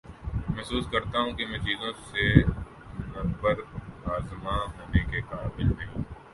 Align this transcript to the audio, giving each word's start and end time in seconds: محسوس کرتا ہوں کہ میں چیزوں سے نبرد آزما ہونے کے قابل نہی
محسوس 0.47 0.85
کرتا 0.91 1.19
ہوں 1.19 1.31
کہ 1.37 1.45
میں 1.45 1.59
چیزوں 1.59 1.91
سے 2.05 2.23
نبرد 3.11 3.59
آزما 4.09 4.57
ہونے 4.67 5.03
کے 5.11 5.21
قابل 5.29 5.67
نہی 5.67 6.01